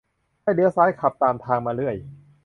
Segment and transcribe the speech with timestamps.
[0.41, 1.95] ให้เลี้ยวซ้ายขับตามทางมาเรื่อย